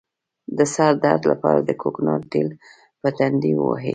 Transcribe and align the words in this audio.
د 0.57 0.59
سر 0.73 0.91
درد 1.03 1.21
لپاره 1.31 1.59
د 1.63 1.71
کوکنارو 1.81 2.29
تېل 2.33 2.49
په 3.01 3.09
تندي 3.17 3.51
ووهئ 3.57 3.89